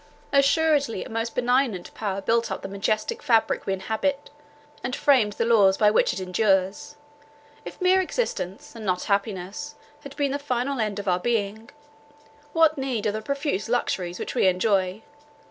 "Assuredly 0.33 1.05
a 1.05 1.09
most 1.09 1.35
benignant 1.35 1.93
power 1.93 2.21
built 2.21 2.49
up 2.51 2.63
the 2.63 2.67
majestic 2.67 3.21
fabric 3.21 3.67
we 3.67 3.73
inhabit, 3.73 4.31
and 4.83 4.95
framed 4.95 5.33
the 5.33 5.45
laws 5.45 5.77
by 5.77 5.91
which 5.91 6.11
it 6.11 6.19
endures. 6.19 6.95
If 7.65 7.79
mere 7.79 8.01
existence, 8.01 8.75
and 8.75 8.83
not 8.83 9.03
happiness, 9.03 9.75
had 9.99 10.15
been 10.15 10.31
the 10.31 10.39
final 10.39 10.79
end 10.79 10.97
of 10.97 11.07
our 11.07 11.19
being, 11.19 11.69
what 12.51 12.79
need 12.79 13.05
of 13.05 13.13
the 13.13 13.21
profuse 13.21 13.69
luxuries 13.69 14.17
which 14.17 14.33
we 14.33 14.47
enjoy? 14.47 15.03